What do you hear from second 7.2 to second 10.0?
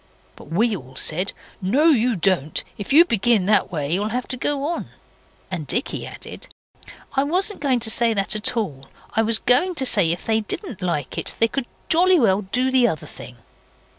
wasn't going to say that at all. I was going to